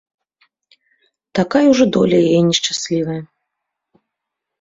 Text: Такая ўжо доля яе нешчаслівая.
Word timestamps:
Такая 1.39 1.61
ўжо 1.73 1.85
доля 1.97 2.17
яе 2.29 2.39
нешчаслівая. 2.47 3.19